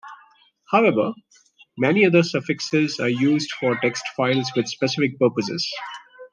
However, 0.71 1.13
many 1.77 2.07
other 2.07 2.23
suffixes 2.23 2.99
are 2.99 3.07
used 3.07 3.51
for 3.59 3.77
text 3.83 4.03
files 4.17 4.49
with 4.55 4.67
specific 4.67 5.19
purposes. 5.19 5.71